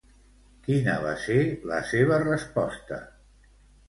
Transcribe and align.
Quina 0.67 0.95
va 1.03 1.11
ser 1.25 1.35
la 1.71 1.81
seva 1.89 2.17
resposta? 2.23 2.99